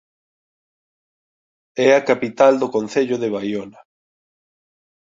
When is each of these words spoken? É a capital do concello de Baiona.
É 1.87 1.89
a 1.99 2.05
capital 2.09 2.53
do 2.61 2.67
concello 2.75 3.15
de 3.19 3.29
Baiona. 3.35 3.79